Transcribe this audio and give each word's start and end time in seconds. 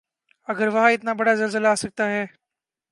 اگر 0.47 0.67
وہاں 0.67 0.91
اتنا 0.91 1.13
بڑا 1.13 1.33
زلزلہ 1.33 1.67
آ 1.67 1.75
سکتا 1.75 2.03
ہے۔ 2.09 2.25